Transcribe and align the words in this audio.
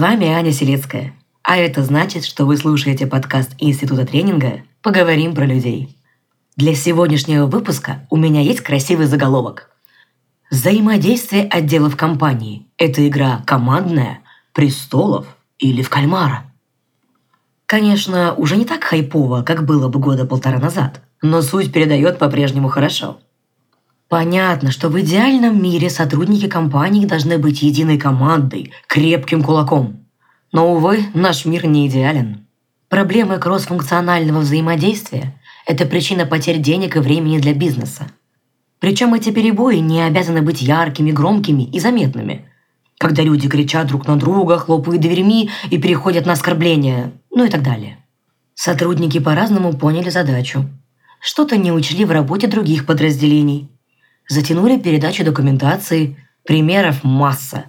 вами 0.00 0.28
Аня 0.28 0.50
Селецкая. 0.50 1.12
А 1.42 1.58
это 1.58 1.84
значит, 1.84 2.24
что 2.24 2.46
вы 2.46 2.56
слушаете 2.56 3.06
подкаст 3.06 3.50
Института 3.58 4.06
тренинга 4.06 4.62
«Поговорим 4.80 5.34
про 5.34 5.44
людей». 5.44 5.94
Для 6.56 6.74
сегодняшнего 6.74 7.44
выпуска 7.44 8.06
у 8.08 8.16
меня 8.16 8.40
есть 8.40 8.62
красивый 8.62 9.04
заголовок. 9.04 9.70
Взаимодействие 10.50 11.44
отделов 11.44 11.96
компании– 11.96 12.66
это 12.78 13.06
игра 13.06 13.42
командная, 13.46 14.20
престолов 14.54 15.26
или 15.58 15.82
в 15.82 15.90
кальмара? 15.90 16.44
Конечно, 17.66 18.34
уже 18.34 18.56
не 18.56 18.64
так 18.64 18.82
хайпово, 18.82 19.42
как 19.42 19.66
было 19.66 19.88
бы 19.88 20.00
года 20.00 20.24
полтора 20.24 20.58
назад, 20.58 21.02
но 21.20 21.42
суть 21.42 21.72
передает 21.72 22.18
по-прежнему 22.18 22.68
хорошо. 22.68 23.18
Понятно, 24.10 24.72
что 24.72 24.88
в 24.88 25.00
идеальном 25.00 25.62
мире 25.62 25.88
сотрудники 25.88 26.48
компании 26.48 27.06
должны 27.06 27.38
быть 27.38 27.62
единой 27.62 27.96
командой, 27.96 28.72
крепким 28.88 29.40
кулаком. 29.40 29.99
Но, 30.52 30.72
увы, 30.72 31.04
наш 31.14 31.44
мир 31.44 31.66
не 31.66 31.86
идеален. 31.86 32.46
Проблемы 32.88 33.38
кроссфункционального 33.38 34.40
взаимодействия– 34.40 35.40
это 35.66 35.86
причина 35.86 36.26
потерь 36.26 36.58
денег 36.58 36.96
и 36.96 37.00
времени 37.00 37.38
для 37.38 37.54
бизнеса. 37.54 38.08
Причем 38.80 39.14
эти 39.14 39.30
перебои 39.30 39.76
не 39.76 40.02
обязаны 40.02 40.42
быть 40.42 40.60
яркими, 40.60 41.12
громкими 41.12 41.62
и 41.62 41.78
заметными. 41.78 42.46
Когда 42.98 43.22
люди 43.22 43.48
кричат 43.48 43.86
друг 43.86 44.08
на 44.08 44.18
друга, 44.18 44.58
хлопают 44.58 45.00
дверьми 45.00 45.50
и 45.70 45.78
переходят 45.78 46.26
на 46.26 46.32
оскорбления, 46.32 47.12
ну 47.30 47.44
и 47.44 47.48
так 47.48 47.62
далее. 47.62 47.98
Сотрудники 48.54 49.20
по-разному 49.20 49.72
поняли 49.72 50.10
задачу. 50.10 50.68
Что-то 51.20 51.56
не 51.56 51.70
учли 51.70 52.04
в 52.04 52.10
работе 52.10 52.46
других 52.46 52.86
подразделений. 52.86 53.70
Затянули 54.28 54.78
передачу 54.78 55.24
документации. 55.24 56.16
Примеров 56.44 57.04
масса. 57.04 57.66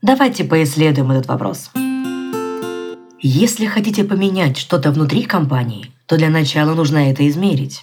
Давайте 0.00 0.44
поисследуем 0.44 1.10
этот 1.10 1.26
вопрос. 1.26 1.70
Если 3.28 3.66
хотите 3.66 4.04
поменять 4.04 4.56
что-то 4.56 4.92
внутри 4.92 5.24
компании, 5.24 5.90
то 6.06 6.16
для 6.16 6.30
начала 6.30 6.74
нужно 6.74 7.10
это 7.10 7.26
измерить. 7.28 7.82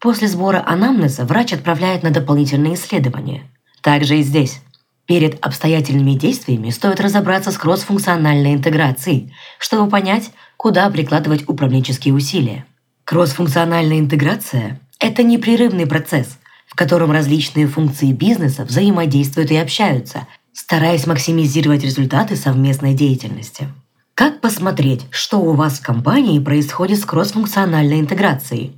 После 0.00 0.26
сбора 0.26 0.60
анамнеза 0.66 1.24
врач 1.24 1.52
отправляет 1.52 2.02
на 2.02 2.10
дополнительные 2.10 2.74
исследования. 2.74 3.44
Также 3.80 4.18
и 4.18 4.22
здесь. 4.24 4.60
Перед 5.06 5.38
обстоятельными 5.46 6.14
действиями 6.14 6.70
стоит 6.70 7.00
разобраться 7.00 7.52
с 7.52 7.58
кроссфункциональной 7.58 8.54
интеграцией, 8.54 9.32
чтобы 9.60 9.88
понять, 9.88 10.32
куда 10.56 10.90
прикладывать 10.90 11.48
управленческие 11.48 12.12
усилия. 12.12 12.66
Кроссфункциональная 13.04 14.00
интеграция– 14.00 14.80
это 14.98 15.22
непрерывный 15.22 15.86
процесс, 15.86 16.38
в 16.66 16.74
котором 16.74 17.12
различные 17.12 17.68
функции 17.68 18.10
бизнеса 18.10 18.64
взаимодействуют 18.64 19.52
и 19.52 19.56
общаются, 19.56 20.26
стараясь 20.52 21.06
максимизировать 21.06 21.84
результаты 21.84 22.34
совместной 22.34 22.94
деятельности. 22.94 23.68
Как 24.14 24.42
посмотреть, 24.42 25.06
что 25.10 25.38
у 25.38 25.54
вас 25.54 25.78
в 25.78 25.82
компании 25.82 26.38
происходит 26.38 26.98
с 26.98 27.04
кроссфункциональной 27.06 28.00
интеграцией? 28.00 28.76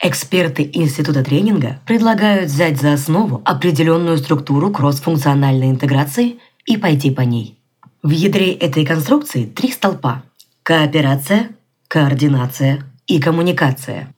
Эксперты 0.00 0.68
Института 0.72 1.22
тренинга 1.22 1.78
предлагают 1.86 2.50
взять 2.50 2.80
за 2.80 2.92
основу 2.92 3.42
определенную 3.44 4.18
структуру 4.18 4.72
кроссфункциональной 4.72 5.70
интеграции 5.70 6.38
и 6.66 6.76
пойти 6.76 7.12
по 7.12 7.20
ней. 7.20 7.58
В 8.02 8.10
ядре 8.10 8.52
этой 8.52 8.84
конструкции 8.84 9.46
три 9.46 9.70
столпа– 9.70 10.24
кооперация, 10.64 11.50
координация 11.86 12.82
и 13.06 13.20
коммуникация. 13.20 14.12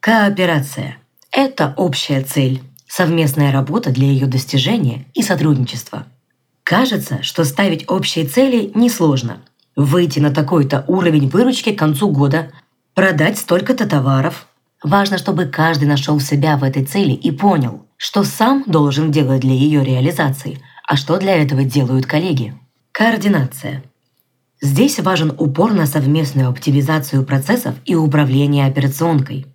Кооперация– 0.00 0.98
это 1.32 1.72
общая 1.78 2.22
цель, 2.22 2.62
совместная 2.86 3.52
работа 3.52 3.90
для 3.90 4.06
ее 4.06 4.26
достижения 4.26 5.06
и 5.14 5.22
сотрудничества. 5.22 6.06
Кажется, 6.62 7.22
что 7.22 7.44
ставить 7.44 7.90
общие 7.90 8.26
цели 8.26 8.70
несложно– 8.74 9.40
выйти 9.76 10.20
на 10.20 10.30
такой-то 10.30 10.84
уровень 10.86 11.28
выручки 11.28 11.72
к 11.72 11.78
концу 11.78 12.10
года, 12.10 12.50
продать 12.94 13.38
столько-то 13.38 13.88
товаров. 13.88 14.46
Важно, 14.82 15.18
чтобы 15.18 15.46
каждый 15.46 15.86
нашел 15.86 16.20
себя 16.20 16.56
в 16.56 16.64
этой 16.64 16.84
цели 16.84 17.12
и 17.12 17.30
понял, 17.30 17.86
что 17.96 18.22
сам 18.22 18.64
должен 18.66 19.10
делать 19.10 19.40
для 19.40 19.54
ее 19.54 19.82
реализации, 19.84 20.60
а 20.86 20.96
что 20.96 21.16
для 21.18 21.36
этого 21.36 21.64
делают 21.64 22.06
коллеги. 22.06 22.54
Координация. 22.92 23.82
Здесь 24.60 25.00
важен 25.00 25.34
упор 25.36 25.72
на 25.72 25.86
совместную 25.86 26.48
оптимизацию 26.48 27.24
процессов 27.24 27.74
и 27.84 27.94
управление 27.94 28.66
операционкой. 28.66 29.46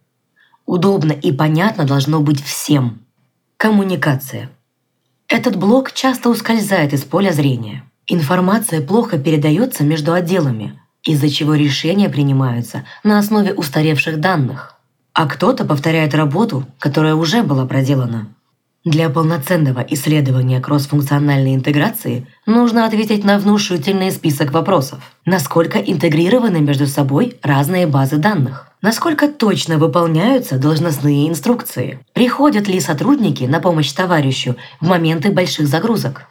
Удобно 0.65 1.13
и 1.13 1.31
понятно 1.31 1.85
должно 1.85 2.19
быть 2.19 2.43
всем. 2.43 3.01
Коммуникация. 3.57 4.49
Этот 5.27 5.55
блок 5.55 5.93
часто 5.93 6.29
ускользает 6.29 6.93
из 6.93 7.03
поля 7.03 7.31
зрения– 7.31 7.83
Информация 8.11 8.81
плохо 8.81 9.19
передается 9.19 9.83
между 9.83 10.13
отделами, 10.13 10.79
из-за 11.03 11.29
чего 11.29 11.53
решения 11.53 12.09
принимаются 12.09 12.83
на 13.03 13.19
основе 13.19 13.53
устаревших 13.53 14.19
данных. 14.19 14.75
А 15.13 15.27
кто-то 15.27 15.63
повторяет 15.63 16.15
работу, 16.15 16.65
которая 16.79 17.13
уже 17.13 17.43
была 17.43 17.67
проделана. 17.67 18.29
Для 18.83 19.09
полноценного 19.09 19.85
исследования 19.89 20.59
кроссфункциональной 20.59 21.53
интеграции 21.53 22.25
нужно 22.47 22.85
ответить 22.85 23.23
на 23.23 23.37
внушительный 23.37 24.09
список 24.09 24.53
вопросов. 24.53 24.99
Насколько 25.25 25.77
интегрированы 25.77 26.61
между 26.61 26.87
собой 26.87 27.37
разные 27.43 27.85
базы 27.85 28.17
данных? 28.17 28.71
Насколько 28.81 29.27
точно 29.27 29.77
выполняются 29.77 30.57
должностные 30.57 31.29
инструкции? 31.29 31.99
Приходят 32.13 32.67
ли 32.67 32.79
сотрудники 32.79 33.43
на 33.43 33.59
помощь 33.59 33.91
товарищу 33.91 34.55
в 34.79 34.87
моменты 34.87 35.29
больших 35.29 35.67
загрузок? 35.67 36.25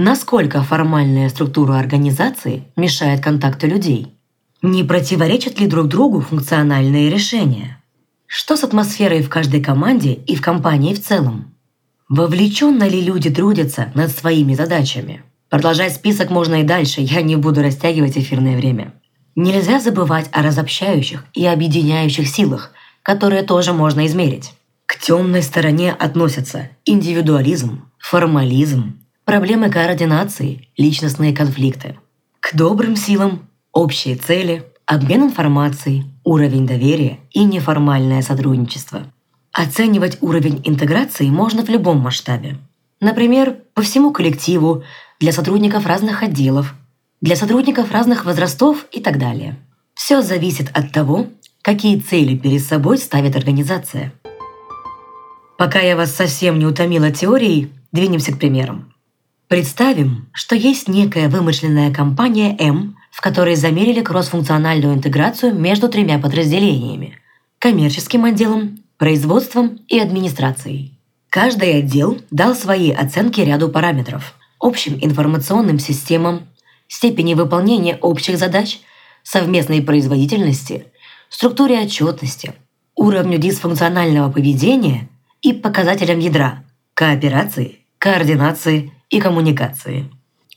Насколько 0.00 0.62
формальная 0.62 1.28
структура 1.28 1.76
организации 1.76 2.62
мешает 2.76 3.20
контакту 3.20 3.66
людей? 3.66 4.14
Не 4.62 4.84
противоречат 4.84 5.58
ли 5.58 5.66
друг 5.66 5.88
другу 5.88 6.20
функциональные 6.20 7.10
решения? 7.10 7.82
Что 8.24 8.56
с 8.56 8.62
атмосферой 8.62 9.22
в 9.22 9.28
каждой 9.28 9.60
команде 9.60 10.12
и 10.12 10.36
в 10.36 10.40
компании 10.40 10.94
в 10.94 11.02
целом? 11.02 11.52
Вовлеченно 12.08 12.84
ли 12.84 13.00
люди 13.00 13.28
трудятся 13.28 13.90
над 13.96 14.12
своими 14.12 14.54
задачами? 14.54 15.24
Продолжать 15.48 15.96
список 15.96 16.30
можно 16.30 16.60
и 16.60 16.62
дальше, 16.62 17.00
я 17.00 17.20
не 17.20 17.34
буду 17.34 17.60
растягивать 17.60 18.16
эфирное 18.16 18.56
время. 18.56 18.94
Нельзя 19.34 19.80
забывать 19.80 20.28
о 20.30 20.42
разобщающих 20.42 21.24
и 21.34 21.44
объединяющих 21.44 22.28
силах, 22.28 22.70
которые 23.02 23.42
тоже 23.42 23.72
можно 23.72 24.06
измерить. 24.06 24.52
К 24.86 24.96
темной 24.96 25.42
стороне 25.42 25.90
относятся 25.90 26.70
индивидуализм, 26.84 27.90
формализм, 27.98 28.97
проблемы 29.28 29.68
координации, 29.68 30.70
личностные 30.78 31.34
конфликты. 31.34 31.98
К 32.40 32.54
добрым 32.54 32.96
силам– 32.96 33.46
общие 33.74 34.16
цели, 34.16 34.64
обмен 34.86 35.24
информацией, 35.24 36.06
уровень 36.24 36.66
доверия 36.66 37.18
и 37.32 37.44
неформальное 37.44 38.22
сотрудничество. 38.22 39.02
Оценивать 39.52 40.16
уровень 40.22 40.62
интеграции 40.64 41.28
можно 41.28 41.62
в 41.62 41.68
любом 41.68 41.98
масштабе. 41.98 42.56
Например, 43.02 43.54
по 43.74 43.82
всему 43.82 44.12
коллективу, 44.12 44.82
для 45.20 45.32
сотрудников 45.32 45.84
разных 45.84 46.22
отделов, 46.22 46.74
для 47.20 47.36
сотрудников 47.36 47.92
разных 47.92 48.24
возрастов 48.24 48.86
и 48.92 49.00
так 49.02 49.18
далее. 49.18 49.58
Все 49.92 50.22
зависит 50.22 50.70
от 50.72 50.90
того, 50.90 51.26
какие 51.60 52.00
цели 52.00 52.34
перед 52.34 52.62
собой 52.62 52.96
ставит 52.96 53.36
организация. 53.36 54.10
Пока 55.58 55.80
я 55.80 55.96
вас 55.96 56.16
совсем 56.16 56.58
не 56.58 56.64
утомила 56.64 57.10
теорией, 57.10 57.70
двинемся 57.92 58.32
к 58.32 58.38
примерам. 58.38 58.94
Представим, 59.48 60.28
что 60.34 60.54
есть 60.54 60.88
некая 60.88 61.30
вымышленная 61.30 61.90
компания 61.90 62.54
М, 62.58 62.98
в 63.10 63.22
которой 63.22 63.56
замерили 63.56 64.02
кроссфункциональную 64.02 64.94
интеграцию 64.94 65.54
между 65.54 65.88
тремя 65.88 66.18
подразделениями– 66.18 67.18
коммерческим 67.58 68.26
отделом, 68.26 68.84
производством 68.98 69.80
и 69.88 69.98
администрацией. 69.98 70.98
Каждый 71.30 71.78
отдел 71.78 72.20
дал 72.30 72.54
свои 72.54 72.90
оценки 72.92 73.40
ряду 73.40 73.70
параметров– 73.70 74.34
общим 74.60 74.98
информационным 75.00 75.78
системам, 75.78 76.46
степени 76.86 77.32
выполнения 77.32 77.96
общих 77.96 78.36
задач, 78.36 78.80
совместной 79.22 79.80
производительности, 79.80 80.84
структуре 81.30 81.80
отчетности, 81.80 82.52
уровню 82.94 83.38
дисфункционального 83.38 84.30
поведения 84.30 85.08
и 85.40 85.54
показателям 85.54 86.18
ядра– 86.18 86.64
кооперации, 86.94 87.78
координации 87.98 88.92
и 89.10 89.20
коммуникации. 89.20 90.10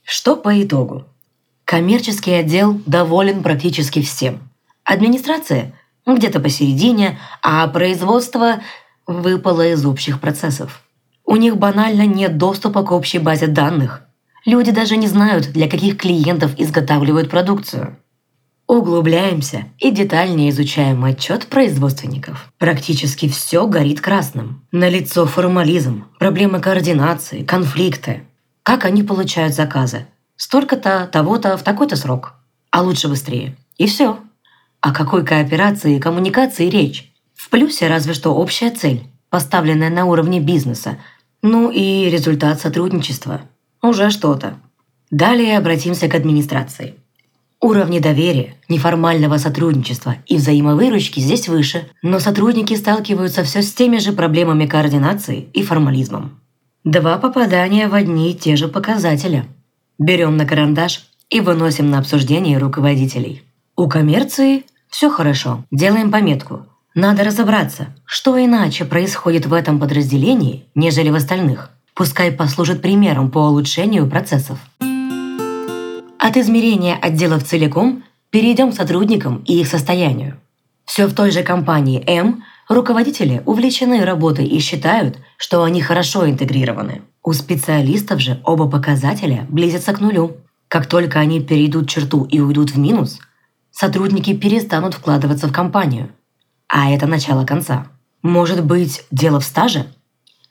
Что 0.04 0.36
по 0.36 0.62
итогу? 0.62 1.06
Коммерческий 1.66 2.34
отдел 2.34 2.82
доволен 2.86 3.44
практически 3.44 4.02
всем. 4.02 4.50
Администрация 4.84 5.74
где-то 6.06 6.40
посередине, 6.40 7.20
а 7.42 7.68
производство 7.68 8.62
выпало 9.08 9.68
из 9.68 9.86
общих 9.86 10.20
процессов. 10.20 10.82
У 11.26 11.36
них 11.36 11.58
банально 11.58 12.06
нет 12.06 12.38
доступа 12.38 12.84
к 12.84 12.92
общей 12.92 13.20
базе 13.20 13.48
данных. 13.48 14.02
Люди 14.46 14.72
даже 14.72 14.98
не 14.98 15.08
знают, 15.08 15.52
для 15.52 15.70
каких 15.70 15.98
клиентов 15.98 16.54
изготавливают 16.58 17.30
продукцию. 17.30 17.98
Углубляемся 18.68 19.66
и 19.80 19.92
детальнее 19.92 20.50
изучаем 20.50 21.04
отчет 21.04 21.48
производственников. 21.48 22.52
Практически 22.58 23.28
все 23.28 23.68
горит 23.68 24.02
красным. 24.02 24.66
Налицо 24.72 25.26
формализм, 25.26 26.06
проблемы 26.18 26.60
координации, 26.60 27.44
конфликты. 27.44 28.24
Как 28.64 28.86
они 28.86 29.04
получают 29.04 29.54
заказы? 29.54 30.06
столько-то, 30.42 31.08
того-то, 31.12 31.56
в 31.56 31.62
такой-то 31.62 31.96
срок. 31.96 32.34
А 32.72 32.82
лучше 32.82 33.08
быстрее. 33.08 33.56
И 33.78 33.86
все. 33.86 34.18
О 34.80 34.92
какой 34.92 35.24
кооперации 35.24 35.98
и 35.98 36.00
коммуникации 36.00 36.68
речь? 36.68 37.14
В 37.36 37.52
плюсе 37.52 37.88
разве 37.88 38.16
что 38.16 38.34
общая 38.34 38.72
цель, 38.72 39.04
поставленная 39.30 39.92
на 39.92 40.06
уровне 40.06 40.40
бизнеса, 40.40 40.98
ну 41.44 41.70
и 41.70 42.10
результат 42.10 42.60
сотрудничества. 42.60 43.42
Уже 43.84 44.10
что-то. 44.10 44.56
Далее 45.12 45.60
обратимся 45.60 46.08
к 46.08 46.16
администрации. 46.16 46.96
Уровни 47.60 48.00
доверия, 48.00 48.56
неформального 48.68 49.38
сотрудничества 49.38 50.16
и 50.26 50.38
взаимовыручки 50.38 51.20
здесь 51.20 51.48
выше, 51.48 51.88
но 52.02 52.20
сотрудники 52.20 52.74
сталкиваются 52.76 53.44
все 53.44 53.62
с 53.62 53.72
теми 53.76 54.00
же 54.00 54.12
проблемами 54.12 54.66
координации 54.66 55.50
и 55.54 55.62
формализмом. 55.62 56.42
Два 56.84 57.20
попадания 57.20 57.88
в 57.88 57.94
одни 57.94 58.32
и 58.32 58.34
те 58.34 58.56
же 58.56 58.68
показатели. 58.68 59.46
Берем 60.00 60.36
на 60.36 60.48
карандаш 60.48 61.06
и 61.30 61.40
выносим 61.40 61.92
на 61.92 62.00
обсуждение 62.00 62.58
руководителей. 62.58 63.44
У 63.76 63.88
коммерции 63.88 64.66
все 64.90 65.12
хорошо, 65.12 65.64
делаем 65.70 66.10
пометку. 66.10 66.66
Надо 66.96 67.24
разобраться, 67.24 67.96
что 68.04 68.44
иначе 68.44 68.84
происходит 68.84 69.46
в 69.46 69.54
этом 69.54 69.80
подразделении, 69.80 70.66
нежели 70.74 71.12
в 71.12 71.16
остальных. 71.16 71.70
Пускай 71.94 72.32
послужит 72.32 72.82
примером 72.82 73.30
по 73.30 73.38
улучшению 73.38 74.08
процессов. 74.08 74.58
От 76.18 76.36
измерения 76.36 76.96
отделов 77.00 77.44
целиком 77.44 78.04
перейдем 78.32 78.72
к 78.72 78.76
сотрудникам 78.76 79.44
и 79.46 79.60
их 79.60 79.68
состоянию. 79.68 80.38
Все 80.86 81.06
в 81.06 81.14
той 81.14 81.30
же 81.30 81.44
компании 81.44 82.04
М 82.08 82.44
руководители 82.74 83.42
увлечены 83.46 84.04
работой 84.04 84.46
и 84.46 84.60
считают, 84.60 85.20
что 85.38 85.64
они 85.64 85.82
хорошо 85.82 86.30
интегрированы. 86.30 87.02
У 87.24 87.34
специалистов 87.34 88.20
же 88.20 88.42
оба 88.44 88.70
показателя 88.70 89.46
близятся 89.50 89.94
к 89.94 90.00
нулю. 90.00 90.38
Как 90.68 90.88
только 90.88 91.20
они 91.20 91.42
перейдут 91.42 91.90
черту 91.90 92.26
и 92.26 92.40
уйдут 92.40 92.72
в 92.72 92.78
минус, 92.78 93.20
сотрудники 93.72 94.34
перестанут 94.34 94.94
вкладываться 94.94 95.48
в 95.48 95.54
компанию. 95.54 96.10
А 96.68 96.90
это 96.90 97.08
начало 97.08 97.46
конца. 97.46 97.88
Может 98.22 98.64
быть, 98.64 99.04
дело 99.12 99.40
в 99.40 99.46
стаже? 99.46 99.88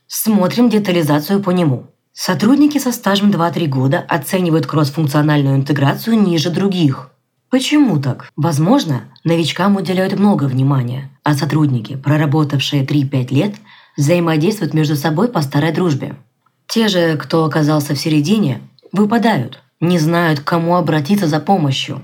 Смотрим 0.07 0.69
детализацию 0.69 1.41
по 1.43 1.51
нему. 1.51 1.87
Сотрудники 2.13 2.79
со 2.79 2.93
стажем 2.93 3.31
2-3 3.31 3.67
года 3.67 4.05
оценивают 4.09 4.67
кроссфункциональную 4.67 5.57
интеграцию 5.57 6.21
ниже 6.21 6.51
других. 6.51 7.11
Почему 7.51 8.01
так? 8.01 8.31
Возможно, 8.37 9.03
новичкам 9.25 9.75
уделяют 9.75 10.17
много 10.17 10.45
внимания, 10.45 11.11
а 11.25 11.35
сотрудники, 11.35 11.97
проработавшие 11.97 12.85
3-5 12.85 13.35
лет, 13.35 13.55
взаимодействуют 13.97 14.73
между 14.73 14.95
собой 14.95 15.27
по 15.29 15.43
старой 15.43 15.73
дружбе. 15.73 16.15
Те 16.69 16.87
же, 16.87 17.17
кто 17.17 17.45
оказался 17.45 17.97
в 17.97 17.99
середине, 17.99 18.61
выпадают, 18.93 19.61
не 19.81 19.99
знают, 19.99 20.41
к 20.41 20.45
кому 20.45 20.77
обратиться 20.77 21.27
за 21.27 21.41
помощью. 21.41 22.03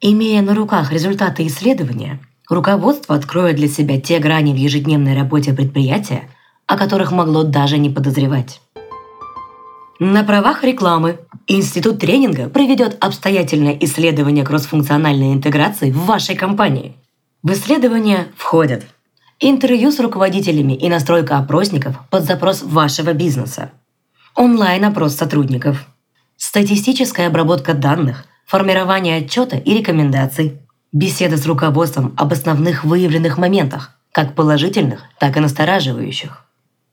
Имея 0.00 0.40
на 0.40 0.54
руках 0.54 0.92
результаты 0.92 1.44
исследования, 1.48 2.20
руководство 2.48 3.16
откроет 3.16 3.56
для 3.56 3.66
себя 3.66 4.00
те 4.00 4.20
грани 4.20 4.52
в 4.52 4.56
ежедневной 4.56 5.16
работе 5.16 5.52
предприятия, 5.52 6.28
о 6.68 6.76
которых 6.76 7.10
могло 7.10 7.42
даже 7.42 7.78
не 7.78 7.90
подозревать. 7.90 8.60
На 9.98 10.24
правах 10.24 10.62
рекламы 10.62 11.20
Институт 11.46 12.00
тренинга 12.00 12.50
проведет 12.50 13.02
обстоятельное 13.02 13.78
исследование 13.80 14.44
кроссфункциональной 14.44 15.32
интеграции 15.32 15.90
в 15.90 16.04
вашей 16.04 16.34
компании. 16.34 16.96
В 17.42 17.52
исследование 17.52 18.26
входят 18.36 18.84
интервью 19.40 19.90
с 19.90 19.98
руководителями 19.98 20.74
и 20.74 20.90
настройка 20.90 21.38
опросников 21.38 21.96
под 22.10 22.24
запрос 22.24 22.62
вашего 22.62 23.14
бизнеса, 23.14 23.70
онлайн-опрос 24.34 25.14
сотрудников, 25.14 25.86
статистическая 26.36 27.28
обработка 27.28 27.72
данных, 27.72 28.26
формирование 28.44 29.18
отчета 29.18 29.56
и 29.56 29.72
рекомендаций, 29.72 30.58
беседа 30.92 31.38
с 31.38 31.46
руководством 31.46 32.12
об 32.18 32.34
основных 32.34 32.84
выявленных 32.84 33.38
моментах, 33.38 33.92
как 34.12 34.34
положительных, 34.34 35.04
так 35.18 35.38
и 35.38 35.40
настораживающих. 35.40 36.44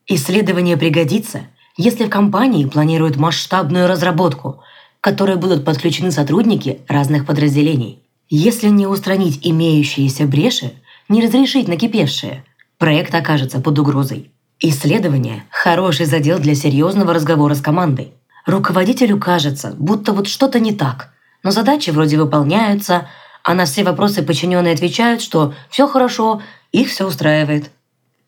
Исследование 0.07 0.77
пригодится– 0.77 1.41
если 1.75 2.05
в 2.05 2.09
компании 2.09 2.65
планируют 2.65 3.17
масштабную 3.17 3.87
разработку, 3.87 4.61
к 4.99 5.03
которой 5.03 5.37
будут 5.37 5.65
подключены 5.65 6.11
сотрудники 6.11 6.79
разных 6.87 7.25
подразделений. 7.25 8.03
Если 8.29 8.69
не 8.69 8.87
устранить 8.87 9.39
имеющиеся 9.43 10.25
бреши, 10.25 10.73
не 11.09 11.21
разрешить 11.21 11.67
накипевшие, 11.67 12.43
проект 12.77 13.13
окажется 13.13 13.59
под 13.59 13.79
угрозой. 13.79 14.31
Исследование– 14.59 15.43
хороший 15.49 16.05
задел 16.05 16.39
для 16.39 16.55
серьезного 16.55 17.13
разговора 17.13 17.53
с 17.53 17.61
командой. 17.61 18.13
Руководителю 18.45 19.19
кажется, 19.19 19.75
будто 19.77 20.13
вот 20.13 20.27
что-то 20.27 20.59
не 20.59 20.73
так, 20.73 21.11
но 21.43 21.51
задачи 21.51 21.89
вроде 21.89 22.17
выполняются, 22.17 23.07
а 23.43 23.53
на 23.53 23.65
все 23.65 23.83
вопросы 23.83 24.23
подчиненные 24.23 24.73
отвечают, 24.73 25.21
что 25.21 25.53
все 25.69 25.87
хорошо, 25.87 26.41
их 26.71 26.89
все 26.89 27.05
устраивает– 27.05 27.71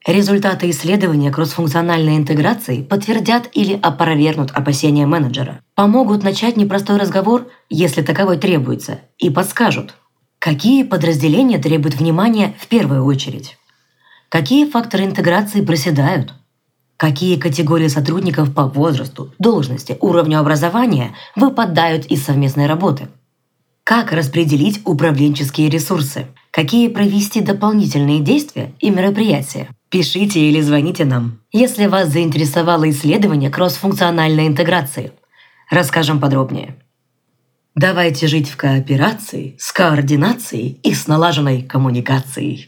Результаты 0.06 0.70
исследования 0.70 1.32
кроссфункциональной 1.32 2.16
интеграции 2.16 2.84
подтвердят 2.84 3.50
или 3.54 3.74
опровергнут 3.82 4.52
опасения 4.52 5.08
менеджера, 5.08 5.62
помогут 5.74 6.24
начать 6.24 6.58
непростой 6.58 6.98
разговор, 6.98 7.48
если 7.72 8.04
таковой 8.04 8.38
требуется, 8.38 9.00
и 9.18 9.32
подскажут, 9.32 9.96
какие 10.38 10.84
подразделения 10.84 11.58
требуют 11.58 11.96
внимания 11.96 12.54
в 12.60 12.68
первую 12.68 13.04
очередь, 13.04 13.58
какие 14.30 14.70
факторы 14.70 15.06
интеграции 15.06 15.66
проседают, 15.66 16.36
какие 16.98 17.40
категории 17.40 17.88
сотрудников 17.88 18.54
по 18.54 18.68
возрасту, 18.68 19.34
должности, 19.40 19.98
уровню 20.02 20.40
образования 20.40 21.16
выпадают 21.36 22.06
из 22.06 22.24
совместной 22.24 22.68
работы, 22.68 23.08
как 23.84 24.12
распределить 24.12 24.82
управленческие 24.86 25.68
ресурсы, 25.68 26.28
какие 26.52 26.90
провести 26.90 27.42
дополнительные 27.42 28.20
действия 28.20 28.72
и 28.80 28.92
мероприятия, 28.92 29.70
Пишите 29.96 30.42
или 30.42 30.60
звоните 30.60 31.06
нам, 31.06 31.40
если 31.54 31.86
вас 31.86 32.10
заинтересовало 32.10 32.90
исследование 32.90 33.50
кроссфункциональной 33.50 34.46
интеграции. 34.46 35.14
Расскажем 35.72 36.20
подробнее. 36.20 36.76
Давайте 37.76 38.28
жить 38.28 38.50
в 38.50 38.58
кооперации, 38.58 39.56
с 39.58 39.72
координацией 39.72 40.82
и 40.84 40.94
с 40.94 41.08
налаженной 41.08 41.62
коммуникацией. 41.62 42.68